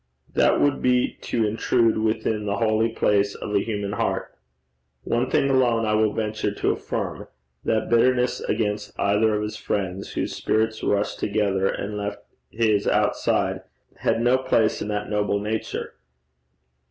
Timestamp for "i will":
5.85-6.11